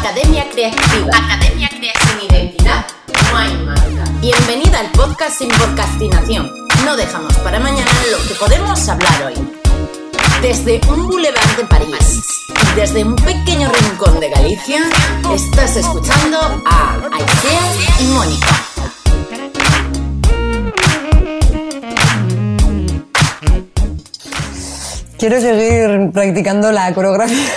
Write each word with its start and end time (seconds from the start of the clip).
Academia 0.00 0.46
Creativa. 0.50 1.08
Academia 1.08 1.68
Creativa. 1.70 2.20
Sin 2.20 2.30
identidad 2.30 2.86
no 3.30 3.38
hay 3.38 3.56
marca. 3.64 4.04
Bienvenida 4.20 4.80
al 4.80 4.90
podcast 4.92 5.38
sin 5.38 5.48
podcastinación. 5.48 6.50
No 6.84 6.96
dejamos 6.96 7.34
para 7.38 7.58
mañana 7.58 7.90
lo 8.10 8.28
que 8.28 8.34
podemos 8.34 8.88
hablar 8.88 9.24
hoy. 9.24 9.34
Desde 10.42 10.80
un 10.88 11.08
boulevard 11.08 11.56
de 11.56 11.64
París 11.64 12.20
y 12.72 12.76
desde 12.78 13.04
un 13.04 13.16
pequeño 13.16 13.70
rincón 13.72 14.20
de 14.20 14.28
Galicia, 14.28 14.82
estás 15.34 15.76
escuchando 15.76 16.62
a 16.66 17.00
Aisea 17.12 18.00
y 18.00 18.04
Mónica. 18.08 18.48
Quiero 25.18 25.40
seguir 25.40 26.10
practicando 26.12 26.70
la 26.70 26.92
coreografía. 26.92 27.50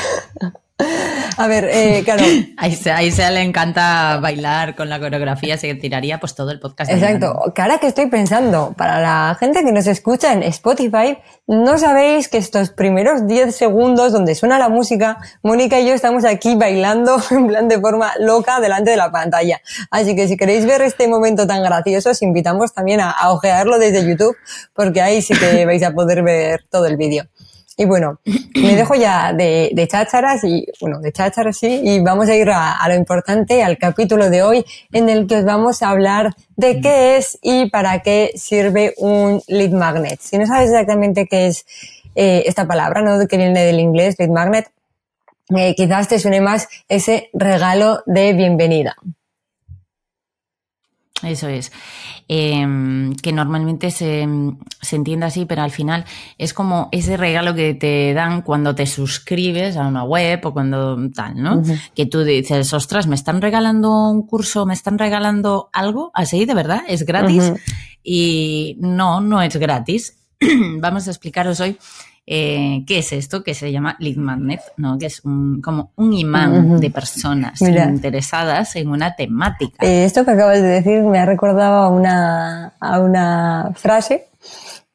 A 1.40 1.48
ver, 1.48 1.70
eh, 1.72 2.02
claro. 2.04 2.22
Ahí 2.58 2.76
se, 2.76 2.92
ahí 2.92 3.12
se 3.12 3.30
le 3.32 3.42
encanta 3.42 4.20
bailar 4.22 4.76
con 4.76 4.90
la 4.90 5.00
coreografía, 5.00 5.58
se 5.58 5.74
tiraría 5.76 6.20
pues 6.20 6.36
todo 6.36 6.52
el 6.52 6.60
podcast. 6.60 6.92
Exacto. 6.92 7.54
Cara 7.56 7.78
que 7.78 7.88
estoy 7.88 8.08
pensando, 8.08 8.74
para 8.76 9.00
la 9.00 9.38
gente 9.40 9.64
que 9.64 9.72
nos 9.72 9.88
escucha 9.88 10.34
en 10.34 10.44
Spotify, 10.44 11.18
no 11.48 11.78
sabéis 11.78 12.28
que 12.28 12.38
estos 12.38 12.72
primeros 12.72 13.26
10 13.26 13.56
segundos 13.56 14.12
donde 14.12 14.36
suena 14.36 14.60
la 14.60 14.68
música, 14.68 15.20
Mónica 15.42 15.80
y 15.80 15.88
yo 15.88 15.94
estamos 15.94 16.26
aquí 16.26 16.56
bailando 16.56 17.22
en 17.32 17.48
plan 17.48 17.70
de 17.70 17.80
forma 17.80 18.12
loca 18.20 18.60
delante 18.60 18.92
de 18.92 18.98
la 18.98 19.10
pantalla. 19.10 19.62
Así 19.92 20.18
que 20.18 20.28
si 20.28 20.36
queréis 20.36 20.66
ver 20.66 20.82
este 20.82 21.08
momento 21.08 21.48
tan 21.48 21.64
gracioso, 21.64 22.10
os 22.10 22.22
invitamos 22.22 22.74
también 22.74 23.00
a, 23.00 23.12
a 23.12 23.32
ojearlo 23.32 23.80
desde 23.80 24.06
YouTube, 24.06 24.36
porque 24.74 25.02
ahí 25.02 25.22
sí 25.22 25.34
que 25.36 25.66
vais 25.66 25.84
a 25.84 25.94
poder 25.94 26.22
ver 26.22 26.66
todo 26.70 26.86
el 26.86 26.98
vídeo. 26.98 27.24
Y 27.80 27.86
bueno, 27.86 28.20
me 28.62 28.76
dejo 28.76 28.94
ya 28.94 29.32
de, 29.32 29.72
de 29.74 29.88
chácharas 29.88 30.44
y, 30.44 30.68
bueno, 30.82 31.00
de 31.00 31.14
chácharas 31.14 31.56
sí, 31.56 31.80
y 31.82 32.02
vamos 32.02 32.28
a 32.28 32.36
ir 32.36 32.50
a, 32.52 32.86
lo 32.90 32.94
importante, 32.94 33.64
al 33.64 33.78
capítulo 33.78 34.30
de 34.30 34.44
hoy, 34.44 34.66
en 34.92 35.08
el 35.08 35.28
que 35.28 35.38
os 35.38 35.46
vamos 35.46 35.82
a 35.82 35.92
hablar 35.92 36.34
de 36.58 36.82
qué 36.82 37.16
es 37.16 37.40
y 37.42 37.70
para 37.70 38.02
qué 38.02 38.32
sirve 38.36 38.96
un 38.98 39.42
lead 39.48 39.72
magnet. 39.72 40.20
Si 40.20 40.38
no 40.38 40.46
sabes 40.46 40.72
exactamente 40.72 41.26
qué 41.26 41.48
es 41.48 41.66
eh, 42.16 42.44
esta 42.48 42.68
palabra, 42.68 43.02
¿no? 43.02 43.26
Que 43.26 43.38
viene 43.38 43.64
del 43.64 43.80
inglés, 43.80 44.18
lead 44.20 44.30
magnet, 44.30 44.70
eh, 45.56 45.74
quizás 45.74 46.10
te 46.10 46.20
suene 46.20 46.42
más 46.42 46.68
ese 46.90 47.30
regalo 47.32 48.04
de 48.06 48.34
bienvenida. 48.34 48.98
Eso 51.24 51.48
es. 51.48 51.72
Em, 52.28 53.14
que 53.16 53.32
normalmente 53.32 53.92
se, 53.92 54.28
se, 54.82 54.96
entiende 54.96 55.26
así, 55.26 55.46
pero 55.46 55.64
al 55.64 55.72
final 55.72 56.06
es 56.38 56.54
como 56.54 56.88
ese 56.92 57.18
regalo 57.18 57.56
que 57.56 57.74
te 57.74 58.14
dan 58.14 58.42
cuando 58.42 58.76
te 58.76 58.86
suscribes 58.86 59.76
a 59.76 59.88
una 59.88 60.04
web 60.04 60.40
o 60.46 60.54
cuando 60.54 60.98
tal, 61.14 61.42
¿no? 61.42 61.62
Que 61.96 62.06
tú 62.06 62.24
dices, 62.24 62.72
ostras, 62.74 63.08
me 63.08 63.16
están 63.16 63.42
regalando 63.42 64.10
un 64.10 64.26
curso, 64.26 64.66
me 64.66 64.74
están 64.74 64.98
regalando 64.98 65.70
algo 65.74 66.12
así, 66.14 66.46
de 66.46 66.54
verdad, 66.54 66.84
es 66.88 67.06
gratis. 67.06 67.54
Y 68.04 68.78
no, 68.80 69.22
no 69.22 69.42
es 69.42 69.56
gratis. 69.58 70.18
Vamos 70.80 71.08
a 71.08 71.12
explicaros 71.12 71.60
hoy 71.60 71.78
eh, 72.32 72.84
¿Qué 72.86 73.00
es 73.00 73.12
esto? 73.12 73.42
Que 73.42 73.56
se 73.56 73.72
llama 73.72 73.96
lead 73.98 74.18
magnet, 74.18 74.62
¿no? 74.78 75.00
Que 75.00 75.08
es 75.08 75.20
como 75.22 75.94
un 75.96 76.14
imán 76.14 76.80
de 76.80 76.92
personas 76.92 77.60
interesadas 77.60 78.76
en 78.76 78.90
una 78.90 79.16
temática. 79.16 79.84
Eh, 79.84 80.06
esto 80.06 80.24
que 80.26 80.32
acabas 80.32 80.62
de 80.62 80.68
decir 80.68 81.02
me 81.02 81.18
ha 81.18 81.26
recordado 81.26 81.78
a 81.78 81.90
una, 81.90 82.74
a 82.80 83.00
una 83.00 83.72
frase 83.74 84.28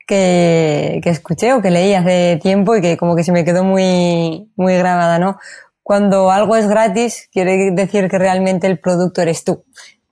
que, 0.06 1.00
que, 1.02 1.10
escuché 1.10 1.52
o 1.54 1.60
que 1.60 1.72
leí 1.72 1.94
hace 1.94 2.38
tiempo 2.40 2.76
y 2.76 2.80
que 2.80 2.96
como 2.96 3.16
que 3.16 3.24
se 3.24 3.32
me 3.32 3.44
quedó 3.44 3.64
muy, 3.64 4.52
muy 4.54 4.76
grabada, 4.76 5.18
¿no? 5.18 5.36
Cuando 5.82 6.30
algo 6.30 6.54
es 6.54 6.68
gratis, 6.68 7.28
quiere 7.32 7.72
decir 7.72 8.08
que 8.08 8.18
realmente 8.18 8.68
el 8.68 8.78
producto 8.78 9.22
eres 9.22 9.42
tú 9.42 9.64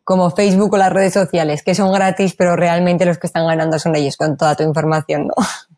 como 0.03 0.33
Facebook 0.33 0.75
o 0.75 0.77
las 0.77 0.93
redes 0.93 1.12
sociales, 1.12 1.62
que 1.62 1.77
son 1.77 1.93
gratis, 1.93 2.34
pero 2.37 2.56
realmente 2.56 3.06
los 3.06 3.19
que 3.19 3.28
están 3.28 3.47
ganando 3.47 3.78
son 3.78 3.94
ellos 3.94 4.16
con 4.16 4.37
toda 4.37 4.56
tu 4.56 4.65
información, 4.65 5.28
¿no? 5.28 5.34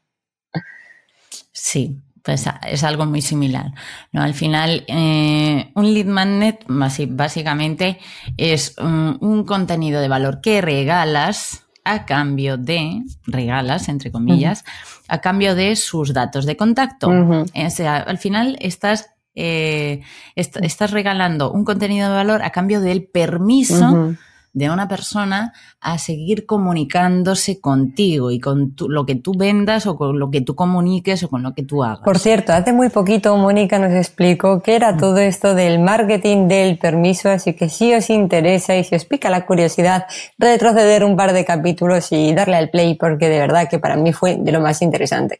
Sí, 1.64 2.02
pues 2.22 2.44
es 2.68 2.84
algo 2.84 3.06
muy 3.06 3.22
similar. 3.22 3.72
¿no? 4.12 4.20
Al 4.20 4.34
final, 4.34 4.84
eh, 4.86 5.72
un 5.74 5.94
lead 5.94 6.04
magnet 6.04 6.62
básicamente 6.68 7.98
es 8.36 8.76
un, 8.78 9.44
contenido 9.46 10.02
de 10.02 10.08
valor 10.08 10.42
que 10.42 10.60
regalas 10.60 11.62
a 11.82 12.04
cambio 12.04 12.58
de, 12.58 13.00
regalas, 13.26 13.88
entre 13.88 14.12
comillas, 14.12 14.66
a 15.08 15.22
cambio 15.22 15.54
de 15.54 15.74
sus 15.74 16.12
datos 16.12 16.44
de 16.44 16.58
contacto. 16.58 17.08
O 17.08 17.70
sea, 17.70 17.96
al 17.96 18.18
final 18.18 18.58
estás, 18.60 19.08
eh, 19.34 20.02
estás 20.34 20.90
regalando 20.90 21.50
un 21.50 21.64
contenido 21.64 22.10
de 22.10 22.14
valor 22.14 22.42
a 22.42 22.50
cambio 22.50 22.82
del 22.82 23.04
permiso 23.04 24.14
de 24.54 24.70
una 24.70 24.88
persona 24.88 25.52
a 25.80 25.98
seguir 25.98 26.46
comunicándose 26.46 27.60
contigo 27.60 28.30
y 28.30 28.38
con 28.40 28.74
lo 28.88 29.04
que 29.04 29.16
tú 29.16 29.32
vendas 29.36 29.86
o 29.86 29.96
con 29.96 30.18
lo 30.18 30.30
que 30.30 30.40
tú 30.40 30.54
comuniques 30.54 31.22
o 31.24 31.28
con 31.28 31.42
lo 31.42 31.52
que 31.52 31.64
tú 31.64 31.82
hagas. 31.82 31.98
Por 32.04 32.18
cierto, 32.18 32.52
hace 32.52 32.72
muy 32.72 32.88
poquito 32.88 33.36
Mónica 33.36 33.78
nos 33.78 33.92
explicó 33.92 34.62
qué 34.62 34.76
era 34.76 34.92
mm. 34.92 34.98
todo 34.98 35.18
esto 35.18 35.54
del 35.54 35.80
marketing 35.80 36.48
del 36.48 36.78
permiso, 36.78 37.28
así 37.28 37.54
que 37.54 37.68
si 37.68 37.92
os 37.92 38.08
interesa 38.10 38.76
y 38.76 38.84
si 38.84 38.94
os 38.94 39.04
pica 39.04 39.28
la 39.28 39.44
curiosidad, 39.44 40.06
retroceder 40.38 41.04
un 41.04 41.16
par 41.16 41.32
de 41.32 41.44
capítulos 41.44 42.12
y 42.12 42.32
darle 42.32 42.56
al 42.56 42.70
play 42.70 42.94
porque 42.94 43.28
de 43.28 43.40
verdad 43.40 43.68
que 43.68 43.80
para 43.80 43.96
mí 43.96 44.12
fue 44.12 44.36
de 44.38 44.52
lo 44.52 44.60
más 44.60 44.80
interesante. 44.82 45.38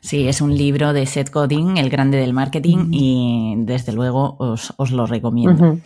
Sí, 0.00 0.28
es 0.28 0.40
un 0.40 0.56
libro 0.56 0.92
de 0.92 1.06
Seth 1.06 1.30
Godin, 1.30 1.76
el 1.76 1.90
grande 1.90 2.18
del 2.18 2.32
marketing, 2.32 2.88
y 2.90 3.54
desde 3.58 3.92
luego 3.92 4.36
os, 4.38 4.72
os 4.76 4.90
lo 4.90 5.06
recomiendo. 5.06 5.78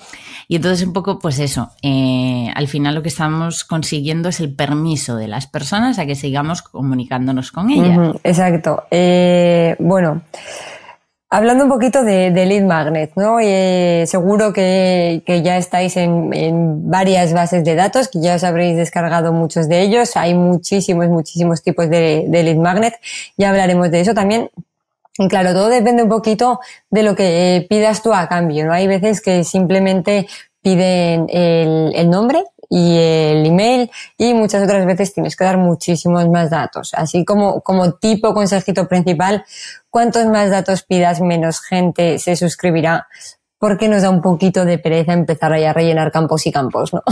Y 0.49 0.57
entonces 0.57 0.87
un 0.87 0.93
poco, 0.93 1.19
pues 1.19 1.39
eso, 1.39 1.71
eh, 1.83 2.49
al 2.55 2.69
final 2.69 2.95
lo 2.95 3.03
que 3.03 3.09
estamos 3.09 3.65
consiguiendo 3.65 4.29
es 4.29 4.41
el 4.41 4.55
permiso 4.55 5.17
de 5.17 5.29
las 5.29 5.47
personas 5.47 5.99
a 5.99 6.07
que 6.07 6.15
sigamos 6.15 6.63
comunicándonos 6.63 7.51
con 7.51 7.71
ellas. 7.71 8.17
Exacto. 8.23 8.85
Eh, 8.91 9.77
bueno. 9.79 10.23
Hablando 11.37 11.65
un 11.65 11.71
poquito 11.71 12.05
de, 12.05 12.31
lead 12.31 12.63
magnet, 12.63 13.11
¿no? 13.17 13.41
Eh, 13.41 14.05
seguro 14.07 14.53
que, 14.53 15.21
ya 15.27 15.57
estáis 15.57 15.97
en, 15.97 16.89
varias 16.89 17.33
bases 17.33 17.65
de 17.65 17.75
datos, 17.75 18.07
que 18.07 18.21
ya 18.21 18.37
os 18.37 18.45
habréis 18.45 18.77
descargado 18.77 19.33
muchos 19.33 19.69
de 19.69 19.83
ellos. 19.83 20.17
Hay 20.17 20.35
muchísimos, 20.35 21.09
muchísimos 21.09 21.61
tipos 21.61 21.91
de, 21.91 22.29
lead 22.31 22.55
magnet. 22.55 22.95
Ya 23.37 23.51
hablaremos 23.51 23.91
de 23.91 24.03
eso 24.03 24.15
también. 24.15 24.49
Claro, 25.29 25.53
todo 25.55 25.71
depende 25.71 26.05
un 26.05 26.09
poquito 26.09 26.61
de 26.89 27.03
lo 27.03 27.17
que 27.17 27.67
pidas 27.69 28.01
tú 28.01 28.15
a 28.15 28.29
cambio, 28.29 28.67
¿no? 28.67 28.73
Hay 28.73 28.87
veces 28.87 29.21
que 29.21 29.43
simplemente 29.43 30.29
piden 30.63 31.27
el 31.33 32.11
nombre 32.11 32.45
y 32.75 32.97
el 32.97 33.47
email 33.47 33.89
y 34.19 34.35
muchas 34.35 34.65
otras 34.65 34.85
veces 34.85 35.15
tienes 35.15 35.37
que 35.37 35.45
dar 35.45 35.59
muchísimos 35.59 36.29
más 36.29 36.51
datos. 36.51 36.93
Así 36.95 37.25
como, 37.25 37.61
como 37.61 37.93
tipo 37.93 38.35
consejito 38.35 38.89
principal, 38.89 39.45
cuantos 39.91 40.27
más 40.27 40.51
datos 40.51 40.83
pidas, 40.83 41.21
menos 41.21 41.61
gente 41.61 42.19
se 42.19 42.35
suscribirá 42.35 43.07
porque 43.59 43.89
nos 43.89 44.03
da 44.03 44.11
un 44.11 44.21
poquito 44.21 44.65
de 44.65 44.79
pereza 44.79 45.13
empezar 45.13 45.53
a 45.53 45.73
rellenar 45.73 46.11
campos 46.11 46.49
y 46.49 46.53
campos, 46.53 46.93
¿no? 46.93 47.05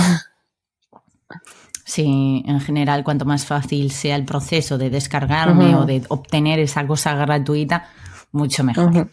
Sí, 1.84 2.42
en 2.46 2.60
general, 2.60 3.04
cuanto 3.04 3.24
más 3.24 3.46
fácil 3.46 3.92
sea 3.92 4.16
el 4.16 4.24
proceso 4.24 4.78
de 4.78 4.90
descargarme 4.90 5.76
o 5.76 5.84
de 5.84 6.02
obtener 6.08 6.58
esa 6.58 6.86
cosa 6.86 7.14
gratuita, 7.14 7.88
mucho 8.32 8.64
mejor 8.64 9.08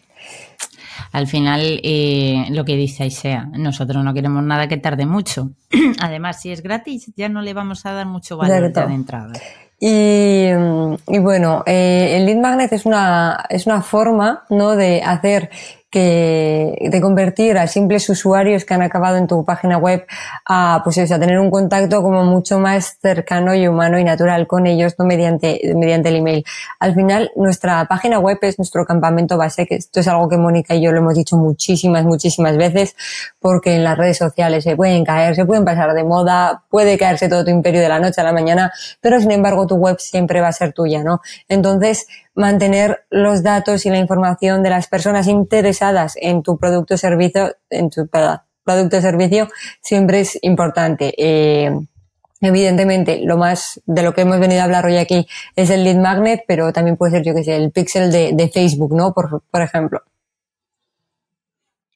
al 1.11 1.27
final 1.27 1.79
eh, 1.83 2.45
lo 2.49 2.65
que 2.65 2.75
dice 2.75 3.03
Aisea, 3.03 3.49
nosotros 3.53 4.03
no 4.03 4.13
queremos 4.13 4.43
nada 4.43 4.67
que 4.67 4.77
tarde 4.77 5.05
mucho. 5.05 5.51
Además, 5.99 6.41
si 6.41 6.51
es 6.51 6.61
gratis, 6.61 7.11
ya 7.15 7.29
no 7.29 7.41
le 7.41 7.53
vamos 7.53 7.85
a 7.85 7.93
dar 7.93 8.05
mucho 8.05 8.37
valor 8.37 8.71
de 8.71 8.93
entrada. 8.93 9.33
Y, 9.81 10.49
y 11.07 11.19
bueno, 11.19 11.63
eh, 11.65 12.17
el 12.17 12.25
lead 12.25 12.37
magnet 12.37 12.73
es 12.73 12.85
una, 12.85 13.45
es 13.49 13.65
una 13.65 13.81
forma 13.81 14.43
¿no? 14.49 14.75
de 14.75 15.01
hacer 15.01 15.49
que 15.89 16.89
de 16.91 17.01
convertir 17.01 17.57
a 17.57 17.67
simples 17.67 18.07
usuarios 18.09 18.63
que 18.63 18.73
han 18.73 18.81
acabado 18.81 19.17
en 19.17 19.27
tu 19.27 19.43
página 19.43 19.77
web 19.77 20.05
a 20.45 20.81
pues 20.83 20.97
eso, 20.99 21.15
a 21.15 21.19
tener 21.19 21.39
un 21.39 21.49
contacto 21.49 22.03
como 22.03 22.23
mucho 22.23 22.59
más 22.59 22.97
cercano 23.01 23.55
y 23.55 23.67
humano 23.67 23.97
y 23.97 24.03
natural 24.03 24.45
con 24.45 24.67
ellos 24.67 24.95
no 24.99 25.05
mediante 25.05 25.59
mediante 25.75 26.09
el 26.09 26.17
email. 26.17 26.45
Al 26.79 26.93
final 26.93 27.31
nuestra 27.35 27.85
página 27.85 28.19
web 28.19 28.37
es 28.41 28.59
nuestro 28.59 28.85
campamento 28.85 29.37
base, 29.37 29.65
que 29.65 29.75
esto 29.75 29.99
es 29.99 30.07
algo 30.07 30.29
que 30.29 30.37
Mónica 30.37 30.75
y 30.75 30.81
yo 30.81 30.91
lo 30.91 30.99
hemos 30.99 31.15
dicho 31.15 31.37
muchísimas 31.37 32.05
muchísimas 32.05 32.55
veces 32.57 32.95
porque 33.39 33.73
en 33.75 33.83
las 33.83 33.97
redes 33.97 34.17
sociales 34.17 34.63
se 34.63 34.75
pueden 34.75 35.03
caer, 35.03 35.35
se 35.35 35.45
pueden 35.45 35.65
pasar 35.65 35.93
de 35.93 36.03
moda, 36.03 36.63
puede 36.69 36.97
caerse 36.97 37.29
todo 37.29 37.43
tu 37.43 37.51
imperio 37.51 37.81
de 37.81 37.89
la 37.89 37.99
noche 37.99 38.21
a 38.21 38.23
la 38.23 38.33
mañana, 38.33 38.71
pero 39.01 39.19
sin 39.19 39.31
embargo 39.31 39.65
tu 39.65 39.75
web 39.75 39.97
siempre 39.99 40.41
va 40.41 40.49
a 40.49 40.53
ser 40.53 40.73
tuya, 40.73 41.03
¿no? 41.03 41.21
Entonces, 41.47 42.07
mantener 42.39 43.05
los 43.09 43.43
datos 43.43 43.85
y 43.85 43.89
la 43.89 43.97
información 43.97 44.63
de 44.63 44.69
las 44.69 44.87
personas 44.87 45.27
interesadas 45.27 46.15
en 46.15 46.41
tu 46.41 46.57
producto 46.57 46.93
o 46.93 46.97
servicio, 46.97 47.55
en 47.69 47.89
tu 47.89 48.07
producto 48.07 48.97
o 48.97 49.01
servicio, 49.01 49.49
siempre 49.81 50.21
es 50.21 50.39
importante. 50.41 51.13
Eh, 51.17 51.69
evidentemente, 52.39 53.19
lo 53.23 53.37
más 53.37 53.81
de 53.85 54.03
lo 54.03 54.13
que 54.13 54.21
hemos 54.21 54.39
venido 54.39 54.61
a 54.61 54.63
hablar 54.63 54.85
hoy 54.85 54.95
aquí 54.95 55.27
es 55.55 55.69
el 55.69 55.83
lead 55.83 55.97
magnet, 55.97 56.45
pero 56.47 56.71
también 56.71 56.95
puede 56.95 57.11
ser, 57.11 57.23
yo 57.23 57.35
que 57.35 57.43
sé, 57.43 57.57
el 57.57 57.71
pixel 57.71 58.09
de, 58.09 58.51
Facebook, 58.53 58.95
¿no? 58.95 59.13
Por 59.13 59.61
ejemplo. 59.61 60.01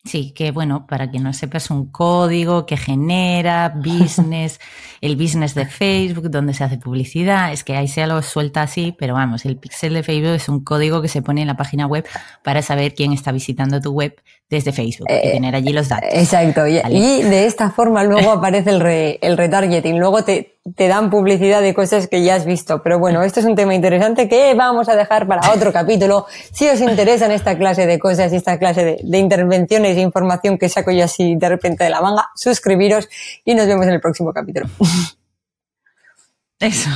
Sí, 0.05 0.31
que 0.31 0.51
bueno, 0.51 0.85
para 0.85 1.09
quien 1.09 1.23
no 1.23 1.31
sepa, 1.31 1.59
es 1.59 1.69
un 1.69 1.89
código 1.89 2.65
que 2.65 2.75
genera 2.75 3.69
business, 3.75 4.59
el 4.99 5.15
business 5.15 5.55
de 5.55 5.65
Facebook, 5.65 6.29
donde 6.29 6.53
se 6.53 6.65
hace 6.65 6.77
publicidad. 6.77 7.53
Es 7.53 7.63
que 7.63 7.77
ahí 7.77 7.87
se 7.87 8.05
lo 8.05 8.21
suelta 8.21 8.63
así, 8.63 8.93
pero 8.99 9.13
vamos, 9.13 9.45
el 9.45 9.55
pixel 9.55 9.93
de 9.93 10.03
Facebook 10.03 10.35
es 10.35 10.49
un 10.49 10.61
código 10.61 11.01
que 11.01 11.07
se 11.07 11.21
pone 11.21 11.41
en 11.41 11.47
la 11.47 11.55
página 11.55 11.87
web 11.87 12.05
para 12.43 12.61
saber 12.61 12.93
quién 12.93 13.13
está 13.13 13.31
visitando 13.31 13.79
tu 13.79 13.91
web 13.91 14.21
desde 14.49 14.73
Facebook 14.73 15.07
y 15.09 15.13
eh, 15.13 15.31
tener 15.31 15.55
allí 15.55 15.71
los 15.71 15.87
datos. 15.87 16.09
Exacto. 16.11 16.67
Y, 16.67 16.81
de 16.81 17.45
esta 17.45 17.71
forma 17.71 18.03
luego 18.03 18.31
aparece 18.33 18.71
el, 18.71 19.17
el 19.21 19.37
retargeting. 19.37 19.97
Luego 19.99 20.25
te, 20.25 20.52
te 20.75 20.87
dan 20.87 21.09
publicidad 21.09 21.61
de 21.61 21.73
cosas 21.73 22.07
que 22.07 22.23
ya 22.23 22.35
has 22.35 22.45
visto. 22.45 22.81
Pero 22.81 22.99
bueno, 22.99 23.21
esto 23.23 23.39
es 23.39 23.45
un 23.45 23.55
tema 23.55 23.75
interesante 23.75 24.29
que 24.29 24.53
vamos 24.53 24.87
a 24.89 24.95
dejar 24.95 25.27
para 25.27 25.51
otro 25.51 25.73
capítulo. 25.73 26.25
Si 26.51 26.67
os 26.67 26.79
interesan 26.79 27.31
esta 27.31 27.57
clase 27.57 27.85
de 27.85 27.99
cosas 27.99 28.31
y 28.31 28.37
esta 28.37 28.57
clase 28.57 28.85
de, 28.85 28.99
de 29.03 29.17
intervenciones 29.17 29.97
información 29.97 30.57
que 30.57 30.69
saco 30.69 30.91
yo 30.91 31.05
así 31.05 31.35
de 31.35 31.49
repente 31.49 31.83
de 31.83 31.89
la 31.89 32.01
manga, 32.01 32.29
suscribiros 32.35 33.09
y 33.43 33.55
nos 33.55 33.67
vemos 33.67 33.85
en 33.87 33.93
el 33.93 34.01
próximo 34.01 34.31
capítulo. 34.33 34.67
Eso. 36.59 36.89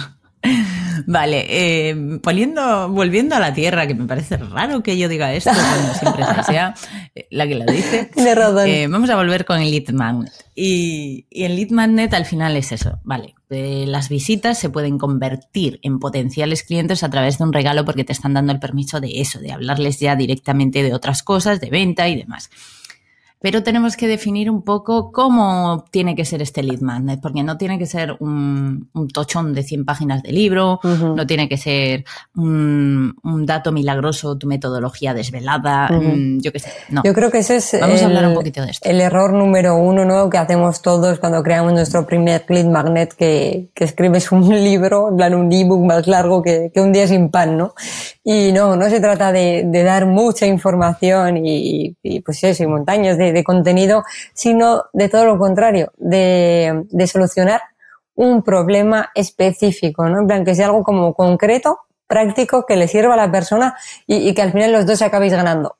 Vale, 1.06 1.46
eh, 1.50 1.94
volviendo 1.94 3.36
a 3.36 3.40
la 3.40 3.54
tierra, 3.54 3.86
que 3.86 3.94
me 3.94 4.06
parece 4.06 4.38
raro 4.38 4.81
que 4.81 4.98
yo 4.98 5.10
diga 5.10 5.34
esto, 5.34 5.52
cuando 5.52 5.94
siempre 5.94 6.44
sea 6.44 6.74
eh, 7.13 7.28
la 7.31 7.48
que 7.48 7.56
lo 7.56 7.66
dice. 7.66 8.10
Eh, 8.68 8.88
vamos 8.90 9.10
a 9.10 9.16
volver 9.16 9.46
con 9.46 9.60
el 9.60 9.72
lead 9.72 9.90
magnet. 9.94 10.31
Y, 10.56 11.28
y, 11.30 11.44
el 11.44 11.56
lead 11.56 11.70
magnet 11.72 12.13
al 12.13 12.25
final 12.25 12.56
es 12.56 12.72
eso, 12.72 13.00
vale. 13.04 13.37
Las 13.50 14.10
visitas 14.10 14.58
se 14.58 14.70
pueden 14.70 14.98
convertir 14.98 15.80
en 15.82 16.00
potenciales 16.00 16.64
clientes 16.64 17.04
a 17.04 17.10
través 17.10 17.38
de 17.38 17.46
un 17.46 17.54
regalo 17.54 17.86
porque 17.86 18.04
te 18.04 18.12
están 18.12 18.34
dando 18.34 18.52
el 18.52 18.60
permiso 18.60 19.00
de 19.00 19.22
eso, 19.22 19.40
de 19.40 19.52
hablarles 19.52 20.00
ya 20.00 20.16
directamente 20.16 20.84
de 20.84 20.94
otras 20.94 21.24
cosas, 21.24 21.62
de 21.62 21.70
venta 21.70 22.10
y 22.10 22.18
demás 22.18 22.50
pero 23.39 23.63
tenemos 23.63 23.95
que 23.95 24.07
definir 24.07 24.50
un 24.50 24.63
poco 24.63 25.12
cómo 25.12 25.86
tiene 25.92 26.16
que 26.16 26.25
ser 26.25 26.42
este 26.42 26.63
lead 26.63 26.81
magnet, 26.81 27.22
porque 27.22 27.44
no 27.44 27.57
tiene 27.57 27.78
que 27.78 27.86
ser 27.86 28.16
un, 28.19 28.89
tochón 29.13 29.54
de 29.54 29.63
100 29.63 29.86
páginas 29.86 30.24
de 30.24 30.31
libro, 30.31 30.80
no 30.84 31.28
tiene 31.28 31.48
que 31.48 31.57
ser 31.57 32.04
un, 32.36 33.16
dato 33.45 33.72
milagroso, 33.72 34.38
tu 34.38 34.48
metodología 34.48 35.13
desvelada, 35.13 35.88
mm, 35.89 36.39
yo 36.39 36.51
qué 36.51 36.60
sé. 36.60 36.72
No. 36.89 37.04
Yo 37.04 37.13
creo 37.13 37.31
que 37.31 37.39
ese 37.39 37.57
es 37.57 37.78
Vamos 37.80 38.01
a 38.01 38.06
hablar 38.06 38.28
un 38.28 38.34
poquito 38.34 38.62
de 38.62 38.72
esto. 38.72 38.89
el 38.89 39.00
error 39.00 39.34
número 39.34 39.78
uno 39.78 40.04
¿no? 40.04 40.30
que 40.30 40.38
hacemos 40.38 40.81
todos 40.81 41.19
cuando 41.19 41.44
creamos 41.44 41.74
nuestro 41.74 42.06
primer 42.06 42.45
lead 42.50 42.66
magnet, 42.66 43.13
que, 43.13 43.69
que 43.74 43.84
escribes 43.84 44.31
un 44.31 44.50
libro, 44.63 45.10
en 45.10 45.18
plan 45.18 45.36
un 45.36 45.51
ebook 45.51 45.86
más 45.86 46.07
largo 46.07 46.42
que, 46.42 46.72
que 46.74 46.81
un 46.81 46.92
día 46.92 47.07
sin 47.07 47.30
pan, 47.30 47.57
¿no? 47.57 47.74
Y 48.24 48.51
no, 48.51 48.75
no 48.75 48.89
se 48.89 49.00
trata 49.00 49.31
de, 49.31 49.63
de 49.66 49.84
dar 49.84 50.06
mucha 50.06 50.45
información 50.45 51.38
y, 51.45 51.95
y, 52.04 52.19
pues 52.19 52.44
eso, 52.44 52.63
y 52.63 52.68
montañas 52.68 53.18
de, 53.27 53.33
de, 53.33 53.44
contenido, 53.44 54.03
sino 54.33 54.85
de 54.94 55.09
todo 55.09 55.25
lo 55.25 55.38
contrario, 55.38 55.91
de, 55.97 56.83
de 56.89 57.07
solucionar 57.07 57.62
un 58.15 58.41
problema 58.44 59.12
específico, 59.13 60.07
¿no? 60.09 60.21
En 60.21 60.27
plan, 60.27 60.45
que 60.45 60.56
sea 60.56 60.68
algo 60.68 60.83
como 60.83 61.13
concreto, 61.13 61.79
práctico, 62.07 62.65
que 62.65 62.75
le 62.75 62.88
sirva 62.88 63.13
a 63.13 63.18
la 63.18 63.31
persona 63.31 63.75
y, 64.06 64.29
y 64.29 64.33
que 64.33 64.41
al 64.41 64.51
final 64.51 64.71
los 64.71 64.85
dos 64.85 65.01
acabéis 65.01 65.33
ganando. 65.33 65.77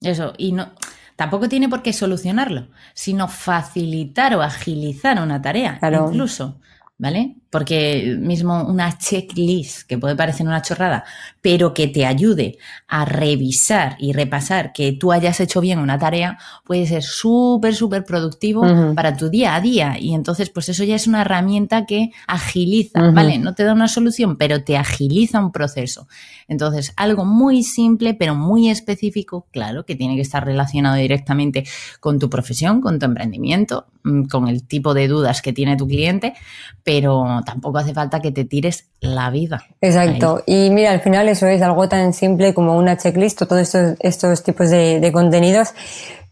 Eso, 0.00 0.32
y 0.38 0.52
no, 0.52 0.72
tampoco 1.16 1.48
tiene 1.48 1.68
por 1.68 1.82
qué 1.82 1.92
solucionarlo, 1.92 2.68
sino 2.94 3.28
facilitar 3.28 4.34
o 4.34 4.42
agilizar 4.42 5.20
una 5.20 5.42
tarea, 5.42 5.78
claro. 5.78 6.08
incluso. 6.08 6.60
¿vale? 6.98 7.36
Porque 7.50 8.16
mismo 8.18 8.64
una 8.64 8.98
checklist, 8.98 9.86
que 9.86 9.98
puede 9.98 10.16
parecer 10.16 10.46
una 10.46 10.62
chorrada, 10.62 11.04
pero 11.40 11.72
que 11.72 11.86
te 11.86 12.04
ayude 12.04 12.58
a 12.86 13.04
revisar 13.04 13.96
y 13.98 14.12
repasar 14.12 14.72
que 14.72 14.92
tú 14.92 15.12
hayas 15.12 15.40
hecho 15.40 15.60
bien 15.60 15.78
una 15.78 15.98
tarea, 15.98 16.38
puede 16.64 16.86
ser 16.86 17.02
súper, 17.02 17.74
súper 17.74 18.04
productivo 18.04 18.62
para 18.94 19.16
tu 19.16 19.30
día 19.30 19.54
a 19.54 19.60
día. 19.60 19.96
Y 19.98 20.14
entonces, 20.14 20.50
pues 20.50 20.68
eso 20.68 20.84
ya 20.84 20.96
es 20.96 21.06
una 21.06 21.22
herramienta 21.22 21.86
que 21.86 22.10
agiliza, 22.26 23.10
¿vale? 23.10 23.38
No 23.38 23.54
te 23.54 23.64
da 23.64 23.72
una 23.72 23.88
solución, 23.88 24.36
pero 24.36 24.62
te 24.62 24.76
agiliza 24.76 25.40
un 25.40 25.52
proceso. 25.52 26.06
Entonces, 26.48 26.92
algo 26.96 27.24
muy 27.24 27.62
simple, 27.62 28.14
pero 28.14 28.34
muy 28.34 28.70
específico, 28.70 29.46
claro, 29.50 29.84
que 29.84 29.96
tiene 29.96 30.16
que 30.16 30.22
estar 30.22 30.44
relacionado 30.44 30.96
directamente 30.96 31.64
con 32.00 32.18
tu 32.18 32.30
profesión, 32.30 32.80
con 32.80 32.98
tu 32.98 33.06
emprendimiento, 33.06 33.86
mm, 34.04 34.24
con 34.24 34.48
el 34.48 34.66
tipo 34.66 34.94
de 34.94 35.08
dudas 35.08 35.42
que 35.42 35.52
tiene 35.52 35.76
tu 35.76 35.86
cliente, 35.86 36.34
pero 36.82 37.37
tampoco 37.42 37.78
hace 37.78 37.94
falta 37.94 38.20
que 38.20 38.30
te 38.30 38.44
tires 38.44 38.86
la 39.00 39.30
vida. 39.30 39.64
Exacto. 39.80 40.42
Y 40.46 40.70
mira, 40.70 40.92
al 40.92 41.00
final 41.00 41.28
eso 41.28 41.46
es 41.46 41.62
algo 41.62 41.88
tan 41.88 42.12
simple 42.12 42.54
como 42.54 42.76
una 42.76 42.96
checklist 42.96 43.42
o 43.42 43.46
todos 43.46 43.62
estos, 43.62 43.96
estos 44.00 44.42
tipos 44.42 44.70
de, 44.70 45.00
de 45.00 45.12
contenidos 45.12 45.74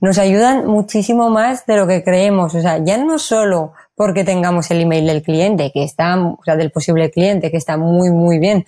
nos 0.00 0.18
ayudan 0.18 0.66
muchísimo 0.66 1.30
más 1.30 1.66
de 1.66 1.76
lo 1.76 1.86
que 1.86 2.04
creemos. 2.04 2.54
O 2.54 2.60
sea, 2.60 2.78
ya 2.84 2.98
no 2.98 3.18
solo 3.18 3.72
porque 3.96 4.24
tengamos 4.24 4.70
el 4.70 4.82
email 4.82 5.06
del 5.06 5.22
cliente, 5.22 5.72
que 5.72 5.82
está, 5.82 6.16
o 6.20 6.38
sea, 6.44 6.54
del 6.54 6.70
posible 6.70 7.10
cliente, 7.10 7.50
que 7.50 7.56
está 7.56 7.78
muy, 7.78 8.10
muy 8.10 8.38
bien, 8.38 8.66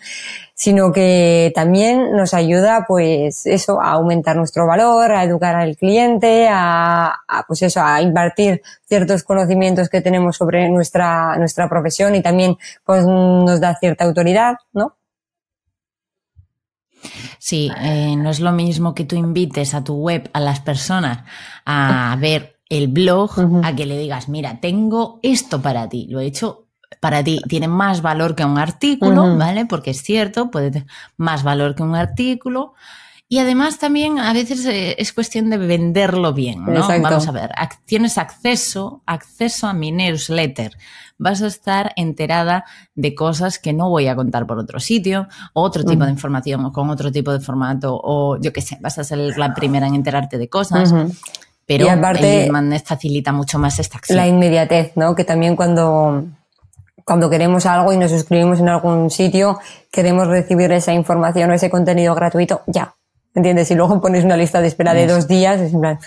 sino 0.55 0.91
que 0.91 1.53
también 1.55 2.13
nos 2.13 2.33
ayuda, 2.33 2.87
pues, 2.89 3.45
eso, 3.45 3.81
a 3.81 3.93
aumentar 3.93 4.37
nuestro 4.37 4.67
valor, 4.67 5.13
a 5.13 5.23
educar 5.23 5.55
al 5.55 5.77
cliente, 5.77 6.49
a, 6.51 7.15
pues 7.47 7.63
eso, 7.63 7.83
a 7.83 8.01
impartir 8.01 8.63
ciertos 8.87 9.23
conocimientos 9.23 9.91
que 9.91 10.01
tenemos 10.01 10.37
sobre 10.37 10.69
nuestra, 10.71 11.37
nuestra 11.37 11.69
profesión 11.69 12.15
y 12.15 12.23
también, 12.23 12.57
pues, 12.85 13.05
nos 13.05 13.61
da 13.61 13.77
cierta 13.79 14.05
autoridad, 14.05 14.55
¿no? 14.73 14.97
Sí, 17.39 17.71
eh, 17.81 18.17
no 18.17 18.31
es 18.31 18.41
lo 18.41 18.51
mismo 18.51 18.95
que 18.95 19.05
tú 19.05 19.15
invites 19.15 19.75
a 19.75 19.85
tu 19.85 19.95
web 19.95 20.29
a 20.33 20.41
las 20.41 20.61
personas 20.61 21.21
a 21.65 22.17
ver 22.19 22.58
el 22.69 22.89
blog, 22.89 23.31
a 23.63 23.75
que 23.75 23.87
le 23.87 23.99
digas, 23.99 24.29
mira, 24.29 24.61
tengo 24.61 25.21
esto 25.23 25.63
para 25.63 25.89
ti, 25.89 26.07
lo 26.11 26.21
he 26.21 26.27
hecho 26.27 26.67
para 27.01 27.23
ti, 27.23 27.41
tiene 27.49 27.69
más 27.69 28.03
valor 28.03 28.35
que 28.35 28.45
un 28.45 28.59
artículo, 28.59 29.37
¿vale? 29.37 29.67
Porque 29.67 29.91
es 29.91 30.03
cierto, 30.03 30.51
puede 30.51 30.71
tener 30.71 30.89
más 31.17 31.43
valor 31.43 31.75
que 31.75 31.83
un 31.83 31.95
artículo. 31.95 32.75
Y 33.31 33.41
además 33.41 33.79
también 33.79 34.19
a 34.19 34.33
veces 34.33 34.65
eh, 34.65 34.97
es 34.99 35.13
cuestión 35.13 35.51
de 35.51 35.59
venderlo 35.59 36.33
bien, 36.33 36.65
¿no? 36.65 36.89
Vamos 36.89 37.29
a 37.29 37.33
ver, 37.33 37.51
tienes 37.85 38.17
acceso, 38.17 39.03
acceso 39.05 39.67
a 39.67 39.75
mi 39.75 39.93
newsletter. 39.93 40.73
Vas 41.19 41.43
a 41.43 41.49
estar 41.49 41.93
enterada 41.97 42.65
de 42.95 43.15
cosas 43.15 43.59
que 43.59 43.75
no 43.75 43.91
voy 43.91 44.09
a 44.09 44.17
contar 44.17 44.47
por 44.47 44.59
otro 44.59 44.81
sitio, 44.81 45.29
otro 45.53 45.85
tipo 45.85 46.05
de 46.05 46.11
información 46.11 46.65
o 46.65 46.73
con 46.73 46.89
otro 46.89 47.13
tipo 47.13 47.31
de 47.33 47.41
formato, 47.41 48.01
o 48.03 48.41
yo 48.41 48.51
qué 48.53 48.63
sé, 48.63 48.79
vas 48.81 48.99
a 48.99 49.05
ser 49.05 49.19
la 49.37 49.53
primera 49.53 49.87
en 49.87 49.95
enterarte 49.95 50.39
de 50.39 50.49
cosas. 50.49 50.95
Pero 51.69 51.85
y 51.85 51.89
aparte, 51.91 52.47
el 52.47 52.81
facilita 52.81 53.31
mucho 53.31 53.59
más 53.59 53.79
esta 53.79 53.99
acción. 53.99 54.17
La 54.17 54.27
inmediatez, 54.27 54.93
¿no? 54.97 55.15
Que 55.15 55.25
también 55.25 55.55
cuando, 55.55 56.25
cuando 57.05 57.29
queremos 57.29 57.67
algo 57.67 57.93
y 57.93 57.99
nos 57.99 58.11
suscribimos 58.11 58.59
en 58.59 58.71
algún 58.71 59.11
sitio, 59.11 59.59
queremos 59.93 60.29
recibir 60.29 60.73
esa 60.73 60.95
información 60.95 61.51
o 61.51 61.53
ese 61.53 61.69
contenido 61.69 62.15
gratuito 62.15 62.63
ya. 62.67 62.95
¿Entiendes? 63.35 63.71
Y 63.71 63.75
luego 63.75 64.01
pones 64.01 64.25
una 64.25 64.39
lista 64.39 64.63
de 64.63 64.69
espera 64.69 64.95
de 64.95 65.07
dos 65.07 65.29
días, 65.29 65.61
es 65.61 65.75
en 65.75 65.81
plan, 65.83 65.99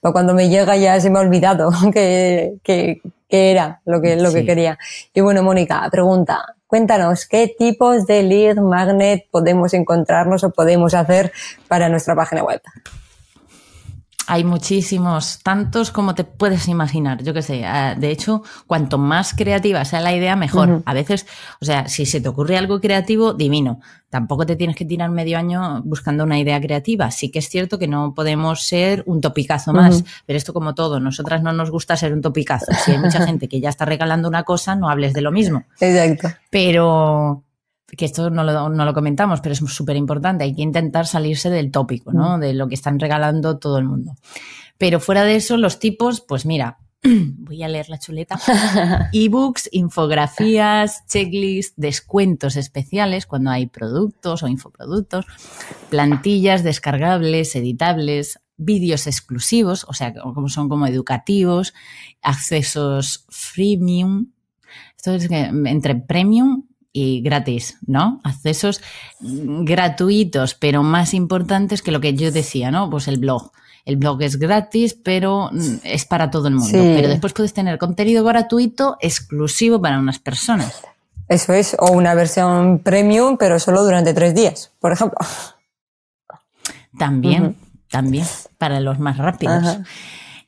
pues 0.00 0.12
cuando 0.12 0.34
me 0.34 0.48
llega 0.48 0.76
ya 0.76 1.00
se 1.00 1.10
me 1.10 1.18
ha 1.18 1.22
olvidado 1.22 1.70
que, 1.92 2.54
que, 2.62 3.02
que 3.28 3.50
era 3.50 3.82
lo 3.86 4.00
que, 4.00 4.14
lo 4.14 4.32
que 4.32 4.46
quería. 4.46 4.78
Y 5.12 5.20
bueno, 5.20 5.42
Mónica, 5.42 5.86
pregunta, 5.90 6.44
cuéntanos, 6.68 7.26
¿qué 7.26 7.52
tipos 7.58 8.06
de 8.06 8.22
lead 8.22 8.58
magnet 8.58 9.24
podemos 9.32 9.74
encontrarnos 9.74 10.44
o 10.44 10.50
podemos 10.50 10.94
hacer 10.94 11.32
para 11.66 11.88
nuestra 11.88 12.14
página 12.14 12.44
web? 12.44 12.62
Hay 14.30 14.44
muchísimos, 14.44 15.38
tantos 15.42 15.90
como 15.90 16.14
te 16.14 16.22
puedes 16.22 16.68
imaginar. 16.68 17.22
Yo 17.22 17.32
qué 17.32 17.40
sé. 17.40 17.64
Ah, 17.64 17.94
de 17.94 18.10
hecho, 18.10 18.42
cuanto 18.66 18.98
más 18.98 19.32
creativa 19.32 19.82
sea 19.86 20.02
la 20.02 20.14
idea, 20.14 20.36
mejor. 20.36 20.82
A 20.84 20.92
veces, 20.92 21.26
o 21.62 21.64
sea, 21.64 21.88
si 21.88 22.04
se 22.04 22.20
te 22.20 22.28
ocurre 22.28 22.58
algo 22.58 22.78
creativo, 22.78 23.32
divino. 23.32 23.80
Tampoco 24.10 24.44
te 24.44 24.54
tienes 24.54 24.76
que 24.76 24.84
tirar 24.84 25.08
medio 25.10 25.38
año 25.38 25.80
buscando 25.82 26.24
una 26.24 26.38
idea 26.38 26.60
creativa. 26.60 27.10
Sí 27.10 27.30
que 27.30 27.38
es 27.38 27.48
cierto 27.48 27.78
que 27.78 27.88
no 27.88 28.12
podemos 28.14 28.66
ser 28.66 29.02
un 29.06 29.22
topicazo 29.22 29.72
más, 29.72 30.04
pero 30.26 30.36
esto 30.36 30.52
como 30.52 30.74
todo, 30.74 31.00
nosotras 31.00 31.42
no 31.42 31.54
nos 31.54 31.70
gusta 31.70 31.96
ser 31.96 32.12
un 32.12 32.20
topicazo. 32.20 32.66
Si 32.84 32.92
hay 32.92 32.98
mucha 32.98 33.24
gente 33.26 33.48
que 33.48 33.60
ya 33.60 33.70
está 33.70 33.86
regalando 33.86 34.28
una 34.28 34.42
cosa, 34.42 34.76
no 34.76 34.90
hables 34.90 35.14
de 35.14 35.22
lo 35.22 35.32
mismo. 35.32 35.64
Exacto. 35.80 36.28
Pero, 36.50 37.44
que 37.96 38.04
esto 38.04 38.30
no 38.30 38.44
lo, 38.44 38.68
no 38.68 38.84
lo 38.84 38.94
comentamos, 38.94 39.40
pero 39.40 39.54
es 39.54 39.58
súper 39.58 39.96
importante, 39.96 40.44
hay 40.44 40.54
que 40.54 40.62
intentar 40.62 41.06
salirse 41.06 41.48
del 41.50 41.70
tópico, 41.70 42.12
¿no? 42.12 42.36
Mm. 42.36 42.40
De 42.40 42.54
lo 42.54 42.68
que 42.68 42.74
están 42.74 42.98
regalando 42.98 43.58
todo 43.58 43.78
el 43.78 43.84
mundo. 43.84 44.14
Pero 44.76 45.00
fuera 45.00 45.24
de 45.24 45.36
eso, 45.36 45.56
los 45.56 45.78
tipos, 45.78 46.20
pues 46.20 46.44
mira, 46.44 46.78
voy 47.02 47.62
a 47.62 47.68
leer 47.68 47.88
la 47.88 47.98
chuleta, 47.98 48.38
ebooks, 49.12 49.70
infografías, 49.72 51.06
checklists, 51.06 51.74
descuentos 51.76 52.56
especiales 52.56 53.26
cuando 53.26 53.50
hay 53.50 53.66
productos 53.66 54.42
o 54.42 54.48
infoproductos, 54.48 55.24
plantillas 55.88 56.62
descargables, 56.62 57.56
editables, 57.56 58.40
vídeos 58.58 59.06
exclusivos, 59.06 59.86
o 59.88 59.94
sea, 59.94 60.12
como 60.12 60.48
son 60.48 60.68
como 60.68 60.86
educativos, 60.86 61.72
accesos 62.20 63.24
freemium, 63.28 64.32
esto 64.96 65.14
es 65.14 65.28
que 65.28 65.38
entre 65.40 65.94
premium 65.94 66.64
y 66.98 67.20
gratis, 67.20 67.78
¿no? 67.86 68.20
Accesos 68.24 68.80
gratuitos, 69.20 70.54
pero 70.54 70.82
más 70.82 71.14
importantes 71.14 71.80
que 71.80 71.92
lo 71.92 72.00
que 72.00 72.14
yo 72.14 72.32
decía, 72.32 72.72
¿no? 72.72 72.90
Pues 72.90 73.06
el 73.06 73.18
blog, 73.18 73.52
el 73.84 73.96
blog 73.96 74.20
es 74.22 74.36
gratis, 74.36 74.94
pero 74.94 75.48
mm, 75.52 75.76
es 75.84 76.04
para 76.04 76.30
todo 76.32 76.48
el 76.48 76.54
mundo. 76.54 76.72
Pero 76.72 77.08
después 77.08 77.32
puedes 77.32 77.54
tener 77.54 77.78
contenido 77.78 78.24
gratuito 78.24 78.96
exclusivo 79.00 79.80
para 79.80 80.00
unas 80.00 80.18
personas. 80.18 80.82
Eso 81.28 81.52
es, 81.52 81.76
o 81.78 81.92
una 81.92 82.14
versión 82.14 82.80
premium, 82.80 83.36
pero 83.38 83.60
solo 83.60 83.84
durante 83.84 84.12
tres 84.12 84.34
días, 84.34 84.72
por 84.80 84.92
ejemplo. 84.92 85.18
También, 86.98 87.54
también, 87.90 88.26
para 88.56 88.80
los 88.80 88.98
más 88.98 89.18
rápidos. 89.18 89.78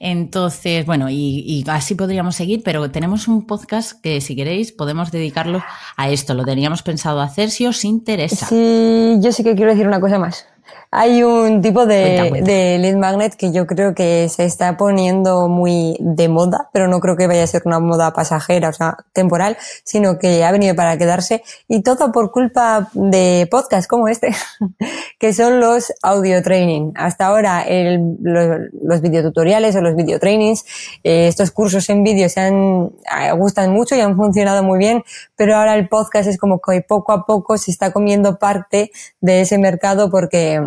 Entonces, 0.03 0.87
bueno, 0.87 1.11
y, 1.11 1.63
así 1.69 1.95
podríamos 1.95 2.35
seguir, 2.35 2.63
pero 2.65 2.91
tenemos 2.91 3.29
un 3.29 3.47
podcast 3.47 4.01
que 4.01 4.23
si 4.23 4.35
queréis 4.35 4.73
podemos 4.73 5.13
dedicarlo 5.13 5.63
a 5.95 6.09
esto. 6.09 6.33
Lo 6.33 6.45
teníamos 6.47 6.83
pensado 6.83 7.21
hacer 7.21 7.51
si 7.51 7.67
os 7.67 7.85
interesa. 7.85 8.47
Sí, 8.47 9.19
yo 9.21 9.31
sí 9.31 9.45
que 9.45 9.55
quiero 9.55 9.71
decir 9.71 9.87
una 9.87 10.01
cosa 10.01 10.19
más. 10.19 10.47
Hay 10.93 11.23
un 11.23 11.63
tipo 11.63 11.87
de, 11.87 12.43
de, 12.43 12.77
lead 12.79 12.97
magnet 12.97 13.37
que 13.37 13.53
yo 13.53 13.65
creo 13.65 13.95
que 13.95 14.29
se 14.29 14.45
está 14.45 14.77
poniendo 14.77 15.49
muy 15.49 15.97
de 16.01 16.29
moda, 16.29 16.69
pero 16.73 16.89
no 16.89 16.99
creo 16.99 17.17
que 17.17 17.29
vaya 17.29 17.45
a 17.45 17.47
ser 17.47 17.63
una 17.65 17.79
moda 17.79 18.13
pasajera, 18.13 18.71
o 18.71 18.73
sea, 18.73 18.97
temporal, 19.13 19.57
sino 19.85 20.19
que 20.19 20.43
ha 20.43 20.51
venido 20.51 20.75
para 20.75 20.99
quedarse 20.99 21.45
y 21.69 21.85
todo 21.85 22.11
por 22.11 22.33
culpa 22.33 22.91
de 22.93 23.47
podcasts 23.49 23.87
como 23.87 24.09
este, 24.09 24.31
que 25.21 25.33
son 25.33 25.61
los 25.61 25.93
audio 26.03 26.43
training. 26.43 26.91
Hasta 26.97 27.27
ahora 27.27 27.63
el, 27.63 28.17
los, 28.21 28.59
los 28.83 29.01
videotutoriales 29.01 29.77
o 29.77 29.83
los 29.83 29.95
video 29.95 30.19
trainings, 30.19 30.65
eh, 31.05 31.29
estos 31.29 31.53
cursos 31.53 31.89
en 31.89 32.03
vídeo 32.03 32.29
se 32.29 32.41
han, 32.41 32.91
eh, 33.17 33.31
gustan 33.37 33.71
mucho 33.71 33.95
y 33.95 34.01
han 34.01 34.17
funcionado 34.17 34.65
muy 34.65 34.81
bien, 34.81 35.05
pero 35.37 35.57
ahora 35.57 35.77
el 35.77 35.89
podcast 35.89 36.29
es 36.29 36.37
como 36.37 36.61
que 36.61 36.81
poco 36.83 37.13
a 37.13 37.27
poco 37.27 37.57
se 37.59 37.71
está 37.71 37.93
comiendo 37.93 38.41
parte 38.41 38.91
de 39.21 39.43
ese 39.43 39.57
mercado 39.57 40.11
porque 40.11 40.61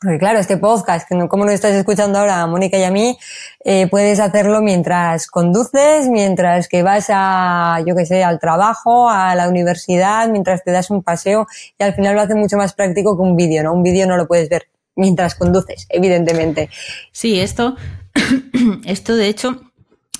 porque 0.00 0.18
claro, 0.18 0.38
este 0.38 0.56
podcast, 0.56 1.06
como 1.28 1.44
lo 1.44 1.50
estás 1.50 1.74
escuchando 1.74 2.18
ahora, 2.18 2.46
Mónica 2.46 2.78
y 2.78 2.84
a 2.84 2.90
mí, 2.90 3.18
eh, 3.62 3.86
puedes 3.88 4.18
hacerlo 4.18 4.62
mientras 4.62 5.26
conduces, 5.26 6.08
mientras 6.08 6.68
que 6.68 6.82
vas 6.82 7.08
a, 7.10 7.84
yo 7.86 7.94
que 7.94 8.06
sé, 8.06 8.24
al 8.24 8.40
trabajo, 8.40 9.10
a 9.10 9.34
la 9.34 9.46
universidad, 9.46 10.30
mientras 10.30 10.64
te 10.64 10.70
das 10.70 10.90
un 10.90 11.02
paseo 11.02 11.46
y 11.78 11.82
al 11.82 11.94
final 11.94 12.14
lo 12.14 12.22
hace 12.22 12.34
mucho 12.34 12.56
más 12.56 12.72
práctico 12.72 13.14
que 13.14 13.22
un 13.22 13.36
vídeo, 13.36 13.62
¿no? 13.62 13.74
Un 13.74 13.82
vídeo 13.82 14.06
no 14.06 14.16
lo 14.16 14.26
puedes 14.26 14.48
ver 14.48 14.68
mientras 14.96 15.34
conduces, 15.34 15.86
evidentemente. 15.90 16.70
Sí, 17.12 17.38
esto, 17.38 17.76
esto 18.86 19.16
de 19.16 19.28
hecho 19.28 19.60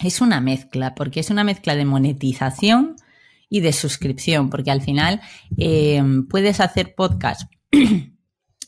es 0.05 0.21
una 0.21 0.43
mezcla, 0.43 0.95
porque 0.95 1.21
es 1.21 1.31
una 1.31 1.43
mezcla 1.43 1.75
de 1.75 1.87
monetización 1.87 2.97
y 3.49 3.61
de 3.61 3.73
suscripción, 3.73 4.51
porque 4.51 4.71
al 4.73 4.83
final 4.83 5.23
eh, 5.57 6.03
puedes 6.29 6.61
hacer 6.61 6.95
podcast 6.95 7.51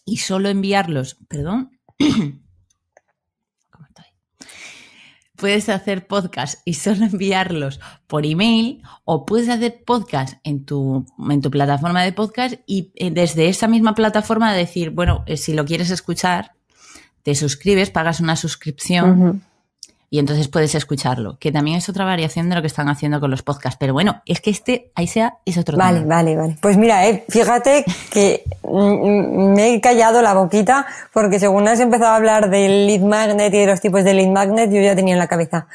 y 0.04 0.18
solo 0.18 0.49
enviarlos, 0.49 1.18
perdón, 1.28 1.78
puedes 5.42 5.68
hacer 5.68 6.06
podcast 6.06 6.61
y 6.64 6.75
solo 6.75 7.04
enviarlos 7.04 7.80
por 8.06 8.25
email 8.25 8.80
o 9.04 9.26
puedes 9.26 9.49
hacer 9.49 9.82
podcast 9.85 10.35
en 10.44 10.64
tu, 10.64 11.04
en 11.18 11.40
tu 11.40 11.50
plataforma 11.50 12.04
de 12.04 12.12
podcast 12.12 12.54
y 12.64 12.92
eh, 12.94 13.11
desde 13.11 13.49
esa 13.49 13.66
misma 13.66 13.97
plataforma 13.97 14.54
decir, 14.54 14.90
bueno, 14.90 15.25
eh, 15.26 15.37
si 15.37 15.52
lo 15.52 15.64
quieres 15.64 15.90
escuchar, 15.90 16.52
te 17.25 17.35
suscribes, 17.35 17.90
pagas 17.90 18.21
una 18.21 18.37
suscripción 18.37 19.42
y 20.12 20.19
entonces 20.19 20.49
puedes 20.49 20.75
escucharlo, 20.75 21.38
que 21.40 21.50
también 21.50 21.78
es 21.78 21.88
otra 21.88 22.04
variación 22.04 22.50
de 22.50 22.54
lo 22.54 22.61
que 22.61 22.66
están 22.66 22.90
haciendo 22.90 23.19
con 23.19 23.31
los 23.31 23.42
podcasts. 23.42 23.78
Pero 23.81 23.95
bueno, 23.95 24.21
es 24.26 24.42
que 24.42 24.50
este, 24.50 24.92
ahí 24.95 25.07
sea, 25.07 25.38
es 25.47 25.57
otro 25.57 25.78
vale, 25.78 26.00
tema. 26.00 26.16
Vale, 26.16 26.37
vale, 26.37 26.57
Pues 26.61 26.76
mira, 26.76 27.09
eh, 27.09 27.25
fíjate 27.31 27.87
que 28.11 28.45
me 28.62 29.73
he 29.73 29.81
callado 29.81 30.21
la 30.21 30.35
boquita 30.35 30.85
porque 31.14 31.40
según 31.40 31.66
has 31.66 31.81
empezado 31.81 32.11
a 32.11 32.16
hablar 32.16 32.50
del 32.50 32.87
lead 32.88 33.00
magnet 33.00 33.54
y 33.54 33.61
de 33.61 33.66
los 33.66 33.81
tipos 33.81 34.04
de 34.04 34.12
lead 34.12 34.28
magnet, 34.28 34.71
yo 34.71 34.83
ya 34.83 34.95
tenía 34.95 35.14
en 35.14 35.19
la 35.19 35.28
cabeza. 35.28 35.66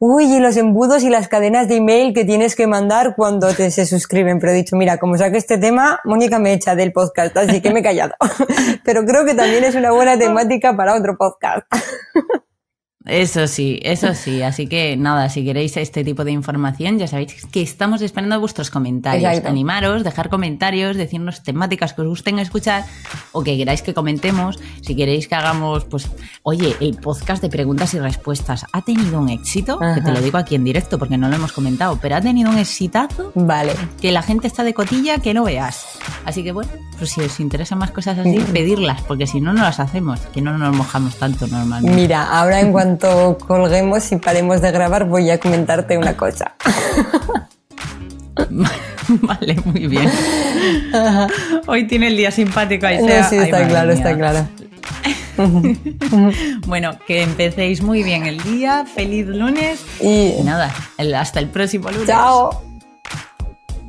Uy, 0.00 0.24
y 0.24 0.40
los 0.40 0.56
embudos 0.56 1.04
y 1.04 1.08
las 1.08 1.28
cadenas 1.28 1.68
de 1.68 1.76
email 1.76 2.12
que 2.12 2.24
tienes 2.24 2.56
que 2.56 2.66
mandar 2.66 3.14
cuando 3.14 3.54
te 3.54 3.70
se 3.70 3.86
suscriben. 3.86 4.40
Pero 4.40 4.54
he 4.54 4.56
dicho, 4.56 4.74
mira, 4.74 4.98
como 4.98 5.16
saque 5.16 5.36
este 5.38 5.56
tema, 5.56 6.00
Mónica 6.02 6.40
me 6.40 6.52
echa 6.52 6.74
del 6.74 6.90
podcast, 6.90 7.36
así 7.36 7.60
que 7.60 7.72
me 7.72 7.78
he 7.78 7.82
callado. 7.84 8.14
Pero 8.84 9.04
creo 9.04 9.24
que 9.24 9.34
también 9.34 9.62
es 9.62 9.76
una 9.76 9.92
buena 9.92 10.18
temática 10.18 10.76
para 10.76 10.96
otro 10.96 11.16
podcast. 11.16 11.64
Eso 13.08 13.46
sí, 13.46 13.80
eso 13.82 14.14
sí. 14.14 14.42
Así 14.42 14.66
que 14.66 14.96
nada, 14.96 15.28
si 15.30 15.44
queréis 15.44 15.76
este 15.76 16.04
tipo 16.04 16.24
de 16.24 16.32
información, 16.32 16.98
ya 16.98 17.06
sabéis 17.06 17.46
que 17.50 17.62
estamos 17.62 18.02
esperando 18.02 18.38
vuestros 18.38 18.70
comentarios. 18.70 19.44
Animaros, 19.44 20.04
dejar 20.04 20.28
comentarios, 20.28 20.96
decirnos 20.96 21.42
temáticas 21.42 21.94
que 21.94 22.02
os 22.02 22.08
gusten 22.08 22.38
escuchar 22.38 22.84
o 23.32 23.42
que 23.42 23.56
queráis 23.56 23.82
que 23.82 23.94
comentemos. 23.94 24.58
Si 24.82 24.94
queréis 24.94 25.26
que 25.26 25.34
hagamos, 25.34 25.86
pues, 25.86 26.08
oye, 26.42 26.76
el 26.80 26.96
podcast 26.96 27.42
de 27.42 27.48
preguntas 27.48 27.94
y 27.94 27.98
respuestas 27.98 28.66
ha 28.72 28.82
tenido 28.82 29.20
un 29.20 29.30
éxito, 29.30 29.78
que 29.78 30.02
te 30.02 30.12
lo 30.12 30.20
digo 30.20 30.36
aquí 30.36 30.54
en 30.54 30.64
directo 30.64 30.98
porque 30.98 31.16
no 31.16 31.28
lo 31.28 31.36
hemos 31.36 31.52
comentado, 31.52 31.98
pero 32.00 32.16
ha 32.16 32.20
tenido 32.20 32.50
un 32.50 32.58
exitazo. 32.58 33.32
Vale. 33.34 33.72
Que 34.00 34.12
la 34.12 34.22
gente 34.22 34.46
está 34.46 34.64
de 34.64 34.74
cotilla 34.74 35.18
que 35.18 35.32
no 35.32 35.44
veas. 35.44 35.86
Así 36.26 36.44
que 36.44 36.52
bueno, 36.52 36.70
pues 36.98 37.10
si 37.10 37.22
os 37.22 37.40
interesan 37.40 37.78
más 37.78 37.90
cosas 37.90 38.18
así, 38.18 38.38
pedirlas, 38.52 39.00
porque 39.02 39.26
si 39.26 39.40
no, 39.40 39.54
no 39.54 39.62
las 39.62 39.80
hacemos, 39.80 40.20
que 40.34 40.42
no 40.42 40.58
nos 40.58 40.76
mojamos 40.76 41.16
tanto 41.16 41.46
normalmente. 41.46 41.96
Mira, 41.96 42.24
ahora 42.24 42.60
en 42.60 42.72
cuanto 42.72 42.97
colguemos 42.98 44.10
y 44.12 44.16
paremos 44.16 44.60
de 44.60 44.70
grabar, 44.70 45.04
voy 45.04 45.30
a 45.30 45.38
comentarte 45.38 45.96
una 45.98 46.16
cosa. 46.16 46.54
vale, 49.08 49.56
muy 49.64 49.86
bien. 49.86 50.10
Hoy 51.66 51.86
tiene 51.86 52.08
el 52.08 52.16
día 52.16 52.30
simpático 52.30 52.86
ahí. 52.86 52.98
sí, 53.28 53.36
está 53.36 53.66
claro, 53.66 53.92
está 53.92 54.16
claro. 54.16 54.48
bueno, 56.66 56.98
que 57.06 57.22
empecéis 57.22 57.82
muy 57.82 58.02
bien 58.02 58.26
el 58.26 58.42
día, 58.42 58.84
feliz 58.84 59.26
lunes 59.26 59.84
y 60.00 60.42
nada, 60.42 60.74
hasta 61.16 61.40
el 61.40 61.48
próximo 61.48 61.90
lunes. 61.90 62.08
Chao. 62.08 62.62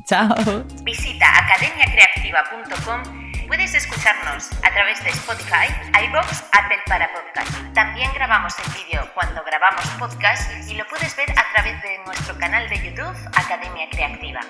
Chao. 0.06 0.64
Visita 0.84 1.26
academiacreativa.com 1.38 3.19
Puedes 3.50 3.74
escucharnos 3.74 4.48
a 4.62 4.70
través 4.72 5.02
de 5.02 5.10
Spotify, 5.10 5.66
iBox, 6.06 6.44
Apple 6.52 6.78
para 6.86 7.10
podcast. 7.12 7.50
También 7.74 8.08
grabamos 8.14 8.54
el 8.64 8.72
vídeo 8.72 9.10
cuando 9.12 9.42
grabamos 9.42 9.84
podcast 9.98 10.52
y 10.68 10.74
lo 10.74 10.86
puedes 10.86 11.16
ver 11.16 11.28
a 11.32 11.44
través 11.52 11.82
de 11.82 11.98
nuestro 12.06 12.38
canal 12.38 12.68
de 12.68 12.76
YouTube 12.76 13.16
Academia 13.34 13.88
Creativa. 13.90 14.40